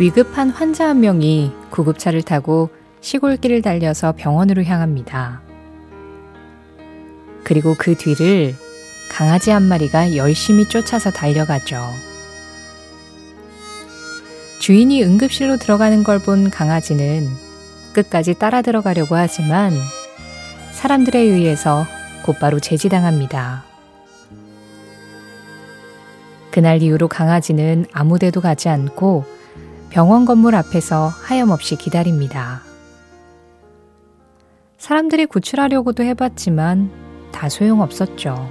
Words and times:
위급한 0.00 0.48
환자 0.48 0.88
한 0.88 1.00
명이 1.00 1.52
구급차를 1.68 2.22
타고 2.22 2.70
시골길을 3.02 3.60
달려서 3.60 4.14
병원으로 4.16 4.64
향합니다. 4.64 5.42
그리고 7.44 7.74
그 7.76 7.94
뒤를 7.94 8.54
강아지 9.10 9.50
한 9.50 9.62
마리가 9.62 10.16
열심히 10.16 10.66
쫓아서 10.66 11.10
달려가죠. 11.10 11.76
주인이 14.58 15.04
응급실로 15.04 15.58
들어가는 15.58 16.02
걸 16.02 16.18
본 16.18 16.48
강아지는 16.48 17.28
끝까지 17.92 18.32
따라 18.38 18.62
들어가려고 18.62 19.16
하지만 19.16 19.74
사람들에 20.72 21.18
의해서 21.18 21.84
곧바로 22.24 22.58
제지당합니다. 22.58 23.64
그날 26.50 26.80
이후로 26.82 27.08
강아지는 27.08 27.84
아무 27.92 28.18
데도 28.18 28.40
가지 28.40 28.70
않고 28.70 29.39
병원 29.90 30.24
건물 30.24 30.54
앞에서 30.54 31.08
하염없이 31.08 31.74
기다립니다. 31.74 32.62
사람들이 34.78 35.26
구출하려고도 35.26 36.04
해봤지만 36.04 36.90
다 37.32 37.48
소용없었죠. 37.48 38.48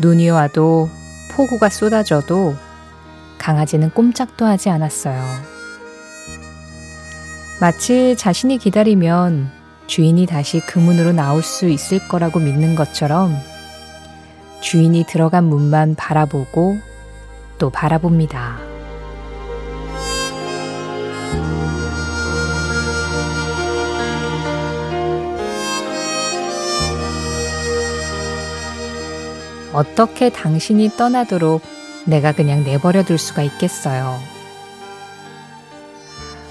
눈이 0.00 0.30
와도 0.30 0.88
폭우가 1.32 1.68
쏟아져도 1.68 2.54
강아지는 3.38 3.90
꼼짝도 3.90 4.44
하지 4.44 4.68
않았어요. 4.68 5.22
마치 7.60 8.16
자신이 8.16 8.58
기다리면 8.58 9.50
주인이 9.86 10.26
다시 10.26 10.60
그 10.60 10.78
문으로 10.78 11.12
나올 11.12 11.42
수 11.42 11.68
있을 11.68 12.06
거라고 12.08 12.40
믿는 12.40 12.74
것처럼 12.74 13.32
주인이 14.60 15.04
들어간 15.06 15.44
문만 15.44 15.94
바라보고 15.94 16.78
또 17.58 17.70
바라봅니다. 17.70 18.67
어떻게 29.72 30.30
당신이 30.30 30.90
떠나도록 30.96 31.62
내가 32.06 32.32
그냥 32.32 32.64
내버려 32.64 33.02
둘 33.04 33.18
수가 33.18 33.42
있겠어요. 33.42 34.18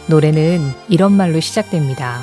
노래는 0.08 0.72
이런 0.88 1.12
말로 1.14 1.40
시작됩니다. 1.40 2.22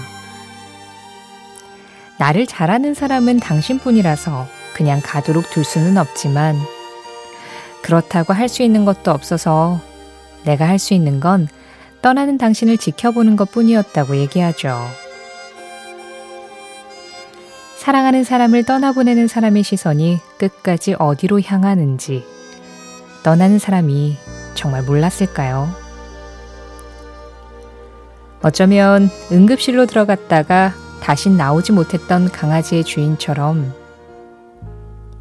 나를 2.18 2.46
잘 2.46 2.70
아는 2.70 2.94
사람은 2.94 3.40
당신뿐이라서 3.40 4.46
그냥 4.74 5.00
가도록 5.02 5.50
둘 5.50 5.64
수는 5.64 5.98
없지만 5.98 6.56
그렇다고 7.82 8.32
할 8.32 8.48
수 8.48 8.62
있는 8.62 8.84
것도 8.84 9.10
없어서 9.10 9.80
내가 10.44 10.66
할 10.66 10.78
수 10.78 10.94
있는 10.94 11.20
건 11.20 11.48
떠나는 12.02 12.38
당신을 12.38 12.78
지켜보는 12.78 13.36
것 13.36 13.50
뿐이었다고 13.50 14.16
얘기하죠. 14.16 14.88
사랑하는 17.84 18.24
사람을 18.24 18.62
떠나보내는 18.62 19.28
사람의 19.28 19.62
시선이 19.62 20.18
끝까지 20.38 20.94
어디로 20.98 21.42
향하는지 21.42 22.24
떠나는 23.22 23.58
사람이 23.58 24.16
정말 24.54 24.82
몰랐을까요? 24.84 25.68
어쩌면 28.40 29.10
응급실로 29.30 29.84
들어갔다가 29.84 30.72
다신 31.02 31.36
나오지 31.36 31.72
못했던 31.72 32.30
강아지의 32.30 32.84
주인처럼 32.84 33.74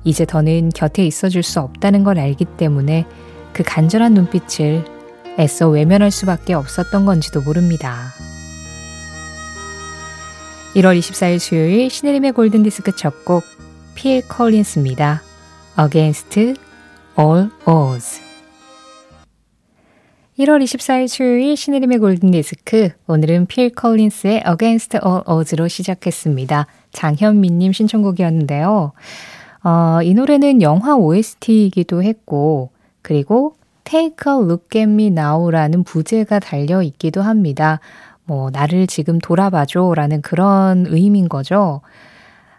이제 0.05 0.25
더는 0.25 0.69
곁에 0.69 1.05
있어줄 1.05 1.43
수 1.43 1.59
없다는 1.59 2.05
걸 2.05 2.17
알기 2.17 2.45
때문에 2.45 3.05
그 3.51 3.63
간절한 3.63 4.13
눈빛을 4.13 4.85
애써 5.37 5.67
외면할 5.67 6.11
수밖에 6.11 6.53
없었던 6.53 7.05
건지도 7.05 7.41
모릅니다. 7.41 8.13
1월 10.75 10.97
24일 10.97 11.39
수요일 11.39 11.89
신혜림의 11.89 12.31
골든디스크 12.31 12.95
첫 12.95 13.25
곡 13.25 13.43
필 13.95 14.27
컬린스입니다. 14.27 15.21
Against 15.79 16.39
All 17.19 17.49
Odds 17.67 18.21
1월 20.39 20.63
24일 20.63 21.07
수요일 21.07 21.55
신혜림의 21.55 21.99
골든디스크 21.99 22.89
오늘은 23.05 23.45
필 23.45 23.69
컬린스의 23.69 24.43
Against 24.49 24.97
All 25.05 25.21
Odds로 25.27 25.67
시작했습니다. 25.67 26.65
장현민님 26.91 27.71
신청곡이었는데요. 27.71 28.93
어, 29.63 29.99
이 30.01 30.13
노래는 30.15 30.63
영화 30.63 30.95
OST이기도 30.95 32.01
했고 32.01 32.71
그리고 33.03 33.55
Take 33.83 34.31
a 34.31 34.39
Look 34.39 34.79
at 34.79 34.89
Me 34.91 35.07
Now라는 35.07 35.83
부제가 35.83 36.39
달려 36.39 36.81
있기도 36.81 37.21
합니다. 37.21 37.79
뭐, 38.25 38.49
나를 38.51 38.87
지금 38.87 39.19
돌아봐줘 39.19 39.93
라는 39.95 40.21
그런 40.21 40.85
의미인 40.87 41.29
거죠. 41.29 41.81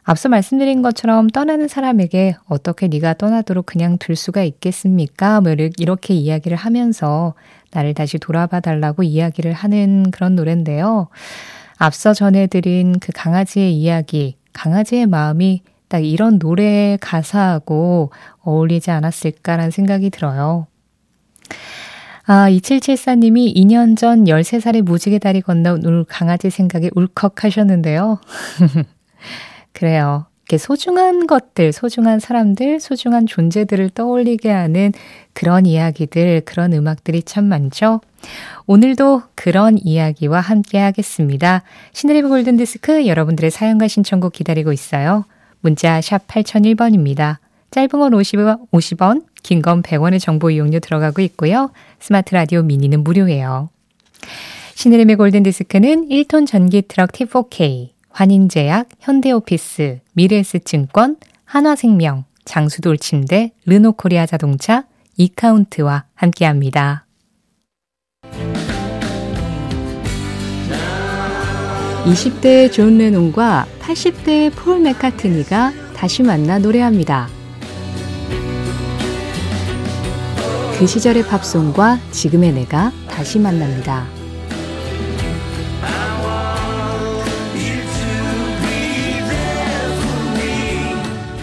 앞서 0.07 0.29
말씀드린 0.29 0.83
것처럼 0.83 1.29
떠나는 1.29 1.67
사람에게 1.67 2.37
어떻게 2.47 2.89
네가 2.89 3.15
떠나도록 3.15 3.65
그냥 3.65 3.97
둘 3.97 4.17
수가 4.17 4.43
있겠습니까? 4.43 5.41
뭐 5.41 5.53
이렇게 5.53 6.13
이야기를 6.13 6.59
하면서 6.59 7.33
나를 7.73 7.95
다시 7.95 8.19
돌아봐 8.19 8.61
달라고 8.61 9.03
이야기를 9.03 9.55
하는 9.55 10.11
그런 10.11 10.37
노래인데요. 10.37 11.09
앞서 11.79 12.13
전해드린 12.13 12.99
그 13.01 13.13
강아지의 13.15 13.75
이야기, 13.75 14.37
강아지의 14.53 15.07
마음이 15.07 15.63
딱 15.89 16.05
이런 16.05 16.39
노래 16.39 16.99
가사하고 17.01 18.11
어울리지 18.43 18.91
않았을까라는 18.91 19.71
생각이 19.71 20.11
들어요. 20.11 20.67
아, 22.27 22.49
2774님이 22.49 23.55
2년 23.55 23.99
전 23.99 24.25
13살의 24.25 24.83
무지개 24.83 25.19
다리 25.19 25.43
건너온 25.43 25.85
울 25.85 26.05
강아지 26.05 26.49
생각에 26.49 26.91
울컥 26.95 27.45
하셨는데요. 27.45 28.19
그래요. 29.73 30.25
이렇게 30.45 30.59
소중한 30.59 31.27
것들, 31.27 31.73
소중한 31.73 32.21
사람들, 32.21 32.81
소중한 32.81 33.27
존재들을 33.27 33.91
떠올리게 33.91 34.51
하는 34.51 34.93
그런 35.33 35.67
이야기들, 35.67 36.43
그런 36.47 36.73
음악들이 36.73 37.23
참 37.23 37.45
많죠. 37.45 38.01
오늘도 38.67 39.23
그런 39.35 39.79
이야기와 39.79 40.41
함께 40.41 40.79
하겠습니다. 40.79 41.63
신드리브 41.93 42.29
골든디스크 42.29 43.07
여러분들의 43.07 43.51
사연과 43.51 43.89
신청곡 43.89 44.33
기다리고 44.33 44.73
있어요. 44.73 45.25
문자 45.61 46.01
샵 46.01 46.27
8001번입니다. 46.27 47.39
짧은 47.71 47.89
건 47.89 48.13
50원, 48.13 48.71
50원 48.71 49.25
긴 49.45 49.63
건 49.63 49.83
100원의 49.83 50.19
정보 50.19 50.51
이용료 50.51 50.81
들어가고 50.81 51.23
있고요. 51.23 51.71
스마트 52.01 52.35
라디오 52.35 52.63
미니는 52.63 53.05
무료예요. 53.05 53.69
신의림의 54.75 55.17
골든디스크는 55.17 56.09
1톤 56.09 56.49
전기 56.49 56.83
트럭 56.83 57.13
T4K, 57.13 57.91
환인제약, 58.11 58.89
현대오피스, 59.01 60.01
미래에셋증권, 60.15 61.17
한화생명, 61.45 62.25
장수돌 62.45 62.99
침대, 62.99 63.53
르노코리아 63.67 64.27
자동차, 64.27 64.85
이카운트와 65.17 66.05
함께합니다. 66.15 67.07
20대의 72.05 72.71
존 72.73 72.99
레논과 72.99 73.67
80대의 73.81 74.53
폴 74.55 74.81
맥카트니가 74.81 75.73
다시 75.97 76.23
만나 76.23 76.59
노래합니다. 76.59 77.29
그 80.79 80.87
시절의 80.89 81.27
팝송과 81.29 81.99
지금의 82.11 82.53
내가 82.53 82.91
다시 83.09 83.39
만납니다. 83.39 84.05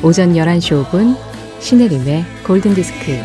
오전 0.04 0.34
11시 0.34 0.84
5분 0.84 1.16
신혜림의 1.60 2.26
골든디스크 2.46 3.20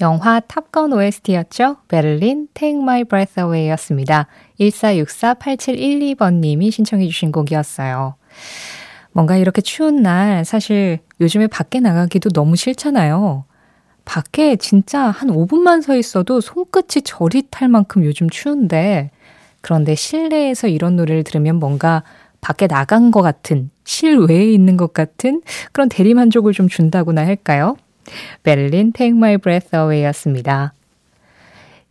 영화 0.00 0.40
탑건 0.40 0.92
OST였죠. 0.92 1.76
베를린 1.88 2.48
Take 2.54 2.80
My 2.80 3.04
Breath 3.04 3.40
Away 3.40 3.70
였습니다. 3.70 4.26
1464-8712번님이 4.60 6.70
신청해 6.70 7.06
주신 7.06 7.32
곡이었어요. 7.32 8.16
뭔가 9.16 9.38
이렇게 9.38 9.62
추운 9.62 10.02
날 10.02 10.44
사실 10.44 10.98
요즘에 11.22 11.46
밖에 11.46 11.80
나가기도 11.80 12.28
너무 12.28 12.54
싫잖아요. 12.54 13.44
밖에 14.04 14.56
진짜 14.56 15.04
한 15.04 15.30
5분만 15.30 15.80
서 15.80 15.96
있어도 15.96 16.42
손끝이 16.42 17.00
저릿할 17.02 17.68
만큼 17.70 18.04
요즘 18.04 18.28
추운데 18.28 19.10
그런데 19.62 19.94
실내에서 19.94 20.68
이런 20.68 20.96
노래를 20.96 21.24
들으면 21.24 21.56
뭔가 21.56 22.02
밖에 22.42 22.66
나간 22.66 23.10
것 23.10 23.22
같은, 23.22 23.70
실외에 23.84 24.52
있는 24.52 24.76
것 24.76 24.92
같은 24.92 25.40
그런 25.72 25.88
대리만족을 25.88 26.52
좀 26.52 26.68
준다고나 26.68 27.24
할까요? 27.24 27.78
베를린 28.42 28.92
Take 28.92 29.16
My 29.16 29.38
Breath 29.38 29.74
Away 29.74 30.04
였습니다. 30.04 30.74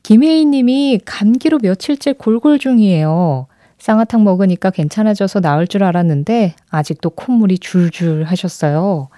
김혜인 0.04 0.52
님이 0.52 1.00
감기로 1.04 1.58
며칠째 1.58 2.14
골골 2.14 2.60
중이에요. 2.60 3.48
쌍화탕 3.80 4.24
먹으니까 4.24 4.70
괜찮아져서 4.70 5.42
나을 5.42 5.68
줄 5.68 5.84
알았는데 5.84 6.56
아직도 6.70 7.12
콧물이 7.12 7.60
줄줄 7.60 8.24
하셨어요. 8.24 9.10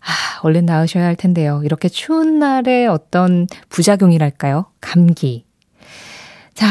아, 0.00 0.40
얼른 0.42 0.66
나으셔야 0.66 1.04
할 1.04 1.16
텐데요. 1.16 1.60
이렇게 1.64 1.88
추운 1.88 2.38
날의 2.38 2.86
어떤 2.86 3.46
부작용이랄까요? 3.68 4.66
감기. 4.80 5.44
자, 6.54 6.66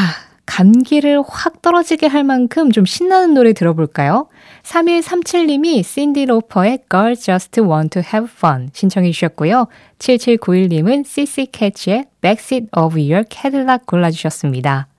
감기를 0.46 1.22
확 1.26 1.62
떨어지게 1.62 2.08
할 2.08 2.24
만큼 2.24 2.72
좀 2.72 2.84
신나는 2.84 3.34
노래 3.34 3.52
들어볼까요? 3.52 4.28
3137님이 4.64 5.84
신디 5.84 6.26
로퍼의 6.26 6.80
Girl 6.90 7.14
Just 7.14 7.60
Want 7.60 7.90
to 7.90 8.02
Have 8.02 8.28
Fun 8.36 8.70
신청해 8.72 9.12
주셨고요. 9.12 9.68
7791님은 10.00 11.06
CC 11.06 11.46
캐치의 11.52 12.06
Backseat 12.20 12.68
of 12.76 12.98
Your 12.98 13.24
Cadillac 13.30 13.86
골라주셨습니다. 13.86 14.89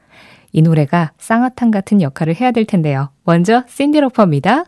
이 0.51 0.61
노래가 0.61 1.11
쌍화탕 1.17 1.71
같은 1.71 2.01
역할을 2.01 2.35
해야 2.39 2.51
될 2.51 2.65
텐데요. 2.65 3.09
먼저 3.23 3.63
신디 3.67 3.99
로퍼입니다. 3.99 4.65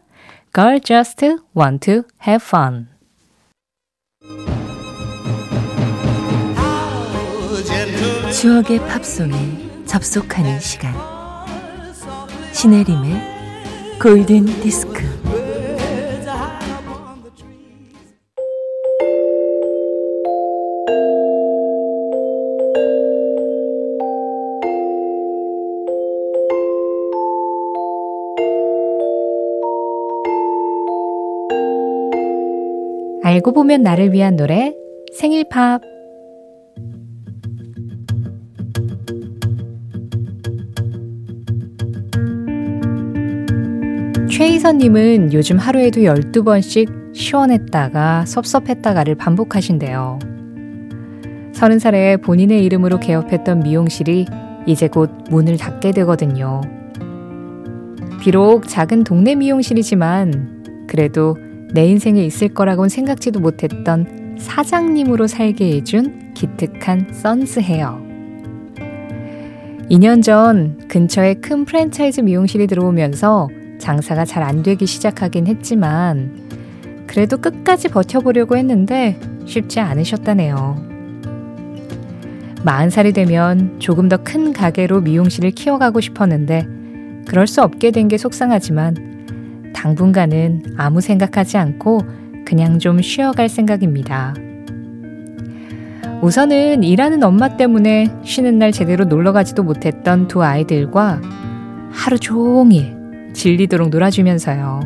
Girl 0.53 0.79
Just 0.79 1.25
Want 1.55 1.79
to 1.85 2.03
Have 2.25 2.45
Fun 2.45 2.87
추억의 8.31 8.79
팝송에 8.79 9.85
접속하는 9.85 10.59
시간 10.59 10.93
신혜림의 12.51 13.99
골든 14.01 14.45
디스크 14.45 15.01
알고 33.43 33.51
보면 33.51 33.83
나를 33.83 34.13
위한 34.13 34.37
노래 34.37 34.73
생일 35.13 35.43
팝 35.49 35.81
최희선님은 44.31 45.33
요즘 45.33 45.57
하루에도 45.57 46.01
12번씩 46.01 47.13
시원했다가 47.13 48.25
섭섭했다가를 48.25 49.15
반복하신대요. 49.15 50.19
30살에 51.51 52.23
본인의 52.23 52.63
이름으로 52.63 52.99
개업했던 52.99 53.59
미용실이 53.59 54.25
이제 54.65 54.87
곧 54.87 55.11
문을 55.29 55.57
닫게 55.57 55.91
되거든요. 55.91 56.61
비록 58.21 58.69
작은 58.69 59.03
동네 59.03 59.35
미용실이지만 59.35 60.87
그래도 60.87 61.35
내 61.73 61.87
인생에 61.87 62.23
있을 62.23 62.49
거라고는 62.49 62.89
생각지도 62.89 63.39
못했던 63.39 64.37
사장님으로 64.39 65.27
살게 65.27 65.75
해준 65.75 66.33
기특한 66.33 67.07
선스 67.11 67.59
헤어. 67.61 67.99
2년 69.89 70.23
전 70.23 70.79
근처에 70.87 71.35
큰 71.35 71.65
프랜차이즈 71.65 72.21
미용실이 72.21 72.67
들어오면서 72.67 73.49
장사가 73.79 74.25
잘 74.25 74.43
안 74.43 74.63
되기 74.63 74.85
시작하긴 74.85 75.47
했지만 75.47 76.31
그래도 77.07 77.37
끝까지 77.37 77.89
버텨보려고 77.89 78.55
했는데 78.57 79.19
쉽지 79.45 79.79
않으셨다네요. 79.79 80.93
40살이 82.63 83.13
되면 83.13 83.75
조금 83.79 84.07
더 84.07 84.17
큰 84.17 84.53
가게로 84.53 85.01
미용실을 85.01 85.51
키워가고 85.51 85.99
싶었는데 86.01 86.65
그럴 87.27 87.45
수 87.45 87.61
없게 87.61 87.91
된 87.91 88.07
게 88.07 88.17
속상하지만 88.17 89.12
당분간은 89.73 90.75
아무 90.77 91.01
생각하지 91.01 91.57
않고 91.57 92.01
그냥 92.45 92.79
좀 92.79 93.01
쉬어갈 93.01 93.49
생각입니다. 93.49 94.33
우선은 96.21 96.83
일하는 96.83 97.21
엄마 97.23 97.57
때문에 97.57 98.07
쉬는 98.23 98.57
날 98.57 98.71
제대로 98.71 99.03
놀러 99.03 99.33
가지도 99.33 99.63
못했던 99.63 100.27
두 100.27 100.41
아이들과 100.41 101.21
하루 101.91 102.17
종일 102.17 102.95
질리도록 103.33 103.89
놀아주면서요. 103.89 104.79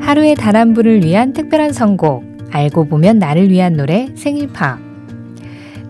하루의 0.00 0.34
단한 0.34 0.74
분을 0.74 1.02
위한 1.02 1.32
특별한 1.32 1.72
선곡, 1.72 2.22
알고 2.50 2.84
보면 2.84 3.18
나를 3.18 3.50
위한 3.50 3.72
노래 3.72 4.08
생일파. 4.14 4.91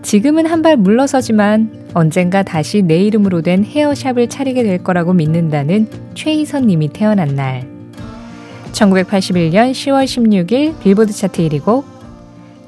지금은 0.03 0.45
한 0.45 0.61
발 0.61 0.77
물러서지만 0.77 1.89
언젠가 1.93 2.43
다시 2.43 2.81
내 2.81 2.99
이름으로 3.03 3.41
된 3.41 3.65
헤어샵을 3.65 4.29
차리게 4.29 4.63
될 4.63 4.83
거라고 4.83 5.13
믿는다는 5.13 5.87
최희선 6.13 6.67
님이 6.67 6.87
태어난 6.89 7.35
날. 7.35 7.67
1981년 8.71 9.71
10월 9.71 10.05
16일 10.05 10.79
빌보드 10.79 11.11
차트 11.11 11.41
1위 11.41 11.63
곡 11.63 11.85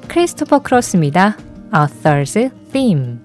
크리스토퍼 0.08 0.60
크로스입니다. 0.60 1.36
Author's 1.72 2.50
Theme 2.72 3.18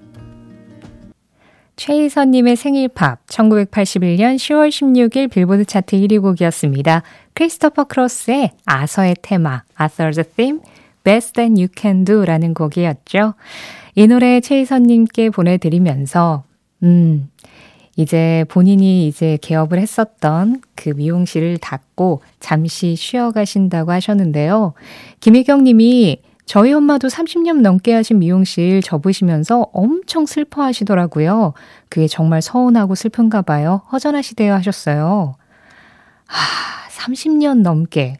최희선님의 1.76 2.56
생일 2.56 2.88
팝 2.88 3.24
1981년 3.26 4.36
10월 4.36 4.68
16일 4.68 5.30
빌보드 5.30 5.64
차트 5.64 5.96
1위 5.96 6.20
곡이었습니다. 6.22 7.02
크리스토퍼 7.34 7.84
크로스의 7.84 8.52
아서의 8.64 9.16
테마 9.22 9.62
Author's 9.78 10.24
Theme 10.36 10.60
Best 11.04 11.34
Than 11.34 11.56
You 11.56 11.68
Can 11.76 12.04
Do 12.04 12.24
라는 12.24 12.54
곡이었죠. 12.54 13.34
이 13.94 14.06
노래 14.06 14.40
최희선님께 14.40 15.30
보내드리면서 15.30 16.44
음 16.82 17.28
이제 17.96 18.44
본인이 18.48 19.06
이제 19.06 19.38
개업을 19.42 19.78
했었던 19.78 20.62
그 20.74 20.90
미용실을 20.90 21.58
닫고 21.58 22.22
잠시 22.40 22.96
쉬어 22.96 23.32
가신다고 23.32 23.92
하셨는데요. 23.92 24.72
김혜경 25.20 25.64
님이 25.64 26.22
저희 26.46 26.72
엄마도 26.72 27.08
30년 27.08 27.60
넘게 27.60 27.92
하신 27.92 28.18
미용실 28.18 28.82
접으시면서 28.82 29.68
엄청 29.72 30.26
슬퍼 30.26 30.62
하시더라고요. 30.62 31.52
그게 31.88 32.08
정말 32.08 32.42
서운하고 32.42 32.94
슬픈가 32.94 33.42
봐요. 33.42 33.82
허전하시대요 33.92 34.54
하셨어요. 34.54 35.36
아, 36.26 36.88
30년 36.90 37.62
넘게. 37.62 38.16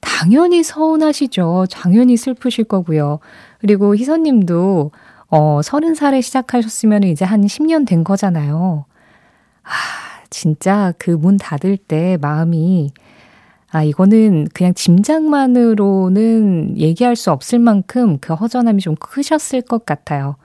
당연히 0.00 0.62
서운하시죠. 0.62 1.66
당연히 1.70 2.16
슬프실 2.16 2.64
거고요. 2.64 3.20
그리고 3.62 3.96
희선님도 3.96 4.90
어, 5.30 5.60
30살에 5.62 6.20
시작하셨으면 6.20 7.04
이제 7.04 7.24
한 7.24 7.46
10년 7.46 7.86
된 7.86 8.04
거잖아요. 8.04 8.84
아, 9.64 9.70
진짜 10.30 10.92
그 10.98 11.12
문 11.12 11.36
닫을 11.38 11.76
때 11.78 12.18
마음이 12.20 12.92
아, 13.70 13.82
이거는 13.84 14.48
그냥 14.52 14.74
짐작만으로는 14.74 16.74
얘기할 16.76 17.16
수 17.16 17.30
없을 17.30 17.58
만큼 17.58 18.18
그 18.20 18.34
허전함이 18.34 18.82
좀 18.82 18.96
크셨을 18.96 19.62
것 19.62 19.86
같아요. 19.86 20.36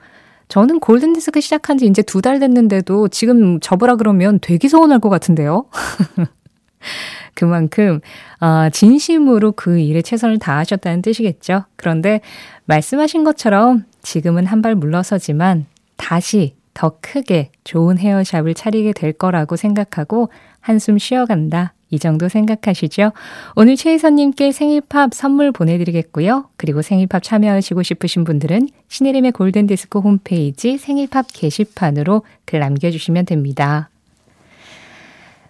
저는 0.48 0.80
골든디스크 0.80 1.40
시작한 1.42 1.76
지 1.76 1.84
이제 1.86 2.00
두 2.02 2.22
달 2.22 2.38
됐는데도 2.40 3.08
지금 3.08 3.60
접으라 3.60 3.96
그러면 3.96 4.38
되게 4.40 4.68
서운할 4.68 4.98
것 5.00 5.10
같은데요. 5.10 5.66
그만큼 7.34 8.00
아, 8.40 8.70
진심으로 8.70 9.52
그 9.52 9.78
일에 9.78 10.02
최선을 10.02 10.38
다하셨다는 10.38 11.02
뜻이겠죠. 11.02 11.64
그런데 11.76 12.20
말씀하신 12.66 13.24
것처럼 13.24 13.84
지금은 14.02 14.46
한 14.46 14.62
발 14.62 14.74
물러서지만 14.74 15.66
다시 15.96 16.54
더 16.74 16.96
크게 17.00 17.50
좋은 17.64 17.98
헤어샵을 17.98 18.54
차리게 18.54 18.92
될 18.92 19.12
거라고 19.12 19.56
생각하고 19.56 20.30
한숨 20.60 20.98
쉬어간다. 20.98 21.74
이 21.90 21.98
정도 21.98 22.28
생각하시죠? 22.28 23.12
오늘 23.56 23.76
최희선님께 23.76 24.52
생일팝 24.52 25.14
선물 25.14 25.52
보내드리겠고요. 25.52 26.50
그리고 26.56 26.82
생일팝 26.82 27.22
참여하시고 27.22 27.82
싶으신 27.82 28.24
분들은 28.24 28.68
신혜림의 28.88 29.32
골든디스크 29.32 29.98
홈페이지 29.98 30.76
생일팝 30.76 31.26
게시판으로 31.32 32.22
글 32.44 32.60
남겨주시면 32.60 33.24
됩니다. 33.24 33.88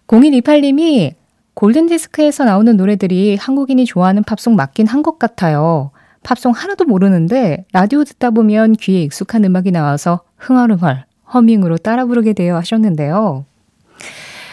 0128님이 0.06 1.14
골든디스크에서 1.58 2.44
나오는 2.44 2.76
노래들이 2.76 3.34
한국인이 3.36 3.84
좋아하는 3.84 4.22
팝송 4.22 4.54
맞긴 4.54 4.86
한 4.86 5.02
것 5.02 5.18
같아요. 5.18 5.90
팝송 6.22 6.52
하나도 6.52 6.84
모르는데 6.84 7.64
라디오 7.72 8.04
듣다 8.04 8.30
보면 8.30 8.74
귀에 8.74 9.02
익숙한 9.02 9.44
음악이 9.44 9.72
나와서 9.72 10.20
흥얼흥얼 10.36 11.04
허밍으로 11.34 11.78
따라 11.78 12.04
부르게 12.04 12.32
되어 12.32 12.56
하셨는데요. 12.58 13.44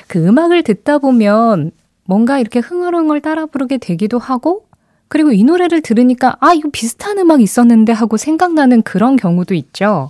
그 0.07 0.25
음악을 0.25 0.63
듣다 0.63 0.97
보면 0.97 1.69
뭔가 2.05 2.39
이렇게 2.39 2.57
흥얼흥얼 2.57 3.21
따라 3.21 3.45
부르게 3.45 3.77
되기도 3.77 4.17
하고, 4.17 4.65
그리고 5.07 5.31
이 5.31 5.43
노래를 5.43 5.81
들으니까, 5.81 6.37
아, 6.39 6.53
이거 6.53 6.69
비슷한 6.71 7.19
음악 7.19 7.39
있었는데 7.41 7.93
하고 7.93 8.17
생각나는 8.17 8.81
그런 8.81 9.15
경우도 9.15 9.53
있죠. 9.53 10.09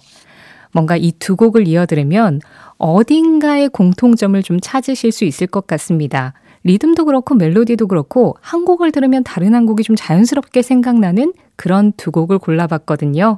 뭔가 0.72 0.96
이 0.96 1.12
두 1.20 1.36
곡을 1.36 1.68
이어 1.68 1.86
들으면 1.86 2.40
어딘가의 2.78 3.68
공통점을 3.70 4.42
좀 4.44 4.60
찾으실 4.62 5.12
수 5.12 5.26
있을 5.26 5.48
것 5.48 5.68
같습니다. 5.68 6.34
리듬도 6.66 7.06
그렇고 7.06 7.36
멜로디도 7.36 7.88
그렇고 7.88 8.36
한 8.42 8.66
곡을 8.66 8.92
들으면 8.92 9.24
다른 9.24 9.54
한 9.54 9.68
곡이 9.68 9.84
좀 9.84 9.96
자연스럽게 9.96 10.64
생각나는 10.64 11.32
그런 11.56 11.94
두 11.96 12.10
곡을 12.12 12.40
골라봤거든요. 12.40 13.38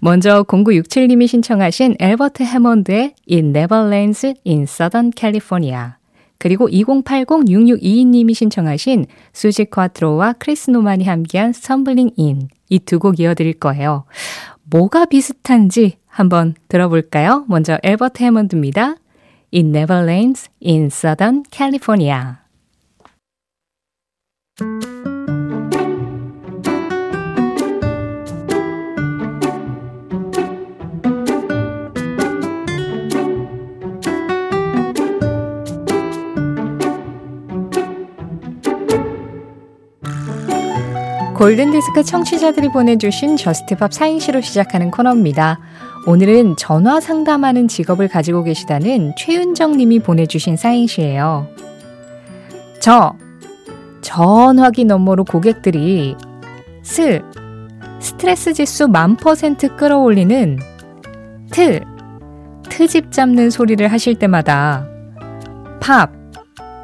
먼저 0.00 0.42
0967님이 0.42 1.28
신청하신 1.28 1.96
앨버트 2.00 2.42
해먼드의 2.42 3.14
It 3.30 3.46
Never 3.46 3.86
Rains 3.86 4.34
in 4.44 4.62
Southern 4.64 5.12
California. 5.16 5.92
그리고 6.38 6.68
2080-6622님이 6.68 8.34
신청하신 8.34 9.06
수지 9.32 9.64
쿼트로와 9.66 10.34
크리스 10.34 10.70
노만이 10.70 11.04
함께한 11.04 11.50
Stumbling 11.50 12.14
In. 12.18 12.48
이두 12.68 12.98
곡 12.98 13.20
이어드릴 13.20 13.54
거예요. 13.54 14.04
뭐가 14.64 15.06
비슷한지 15.06 15.98
한번 16.08 16.54
들어볼까요? 16.66 17.44
먼저 17.48 17.78
엘버트 17.84 18.24
해먼드입니다. 18.24 18.96
It 19.54 19.68
never 19.68 20.02
rains 20.02 20.50
in 20.60 20.86
Southern 20.86 21.44
California. 21.52 22.45
골든디스크 41.36 42.02
청취자들이 42.02 42.70
보내주신 42.70 43.36
Just 43.36 43.68
Pop 43.68 43.92
사행시로 43.92 44.40
시작하는 44.40 44.90
코너입니다. 44.90 45.60
오늘은 46.06 46.56
전화 46.56 46.98
상담하는 47.00 47.68
직업을 47.68 48.08
가지고 48.08 48.42
계시다는 48.42 49.12
최윤정 49.18 49.76
님이 49.76 49.98
보내주신 49.98 50.56
사행시예요. 50.56 51.46
저, 52.80 53.14
전화기 54.06 54.84
너머로 54.84 55.24
고객들이 55.24 56.14
스, 56.80 57.20
스트레스 57.98 58.52
지수 58.52 58.86
만 58.86 59.16
퍼센트 59.16 59.74
끌어올리는 59.74 60.60
트, 61.50 61.80
트집 62.70 63.10
잡는 63.10 63.50
소리를 63.50 63.84
하실 63.88 64.14
때마다 64.14 64.86
팝, 65.80 66.12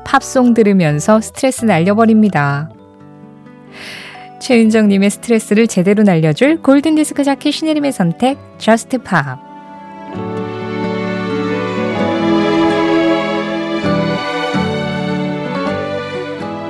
팝송 0.05 0.53
들으면서 0.53 1.21
스트레스 1.21 1.65
날려버립니다. 1.65 2.71
최윤정님의 4.41 5.11
스트레스를 5.11 5.69
제대로 5.69 6.03
날려줄 6.03 6.61
골든디스크 6.61 7.23
자키 7.23 7.55
신혜림의 7.55 7.93
선택 7.93 8.37
Just 8.59 8.99
Pop 8.99 9.39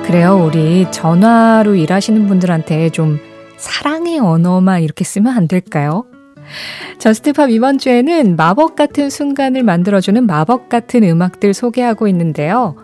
그래요 0.03 0.45
우리 0.45 0.85
전화로 0.91 1.75
일하시는 1.75 2.27
분들한테 2.27 2.89
좀 2.89 3.19
사랑의 3.57 4.19
언어만 4.19 4.83
이렇게 4.83 5.03
쓰면 5.03 5.35
안 5.35 5.47
될까요? 5.47 6.05
Just 6.99 7.28
Pop 7.28 7.49
이번 7.49 7.77
주에는 7.77 8.35
마법 8.35 8.75
같은 8.75 9.09
순간을 9.09 9.63
만들어주는 9.63 10.25
마법 10.25 10.69
같은 10.69 11.03
음악들 11.03 11.53
소개하고 11.53 12.07
있는데요. 12.09 12.75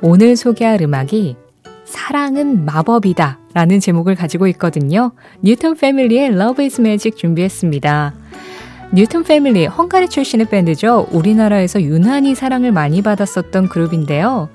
오늘 0.00 0.36
소개할 0.36 0.80
음악이 0.80 1.36
사랑은 1.84 2.64
마법이다 2.64 3.38
라는 3.54 3.80
제목을 3.80 4.14
가지고 4.14 4.46
있거든요. 4.48 5.12
뉴턴 5.42 5.74
패밀리의 5.74 6.28
Love 6.28 6.64
is 6.64 6.80
Magic 6.80 7.16
준비했습니다. 7.16 8.14
뉴턴 8.92 9.24
패밀리, 9.24 9.66
헝가리 9.66 10.08
출신의 10.08 10.48
밴드죠. 10.48 11.08
우리나라에서 11.10 11.82
유난히 11.82 12.34
사랑을 12.34 12.72
많이 12.72 13.02
받았었던 13.02 13.68
그룹인데요. 13.68 14.48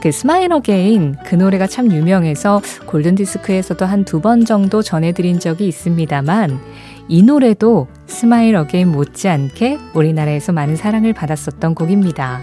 그 0.00 0.12
Smile 0.12 0.52
Again 0.52 1.16
그 1.26 1.34
노래가 1.34 1.66
참 1.66 1.90
유명해서 1.92 2.62
골든디스크에서도 2.86 3.84
한 3.84 4.04
두 4.04 4.20
번 4.20 4.44
정도 4.44 4.80
전해드린 4.82 5.40
적이 5.40 5.66
있습니다만 5.68 6.58
이 7.08 7.22
노래도 7.22 7.88
Smile 8.06 8.54
Again 8.56 8.88
못지않게 8.92 9.78
우리나라에서 9.94 10.52
많은 10.52 10.76
사랑을 10.76 11.12
받았었던 11.12 11.74
곡입니다. 11.74 12.42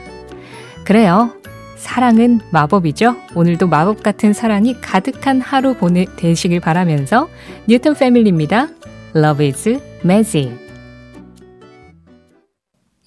그래요. 0.86 1.32
사랑은 1.78 2.40
마법이죠. 2.52 3.16
오늘도 3.36 3.68
마법 3.68 4.04
같은 4.04 4.34
사랑이 4.34 4.80
가득한 4.82 5.40
하루 5.40 5.76
보내 5.76 6.06
되시길 6.18 6.60
바라면서 6.60 7.30
뉴턴 7.68 7.94
패밀리입니다. 7.96 8.70
Love 9.16 9.48
is 9.48 9.80
Magic. 10.04 10.52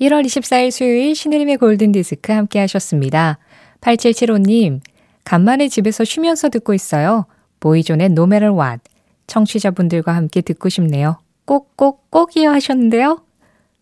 1월 0.01 0.25
24일 0.25 0.71
수요일 0.71 1.15
신혜림의 1.15 1.57
골든디스크 1.57 2.33
함께 2.33 2.61
하셨습니다. 2.61 3.39
8775님, 3.81 4.81
간만에 5.25 5.69
집에서 5.69 6.05
쉬면서 6.05 6.49
듣고 6.49 6.75
있어요. 6.75 7.27
보이존의 7.61 8.07
No 8.07 8.25
Matter 8.25 8.55
What. 8.55 8.83
청취자분들과 9.27 10.15
함께 10.15 10.41
듣고 10.41 10.69
싶네요. 10.69 11.19
꼭꼭꼭 11.45 12.37
이어 12.37 12.51
하셨는데요. 12.53 13.23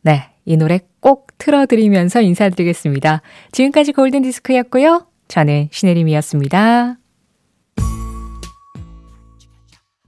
네, 0.02 0.28
이 0.44 0.56
노래 0.56 0.80
꼭 1.00 1.28
틀어드리면서 1.38 2.20
인사드리겠습니다. 2.20 3.22
지금까지 3.52 3.92
골든디스크였고요. 3.92 5.06
저는 5.28 5.68
신혜림이었습니다. 5.70 6.98